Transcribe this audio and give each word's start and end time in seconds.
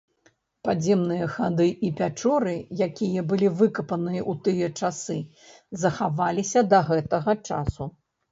Падземныя 0.67 1.25
хады 1.33 1.67
і 1.87 1.89
пячоры, 1.99 2.53
якія 2.87 3.25
былі 3.33 3.47
выкапаныя 3.59 4.21
ў 4.31 4.41
тыя 4.47 4.67
часы, 4.87 5.17
захаваліся 5.83 6.65
да 6.73 6.79
гэтага 6.91 7.31
часу. 7.51 7.91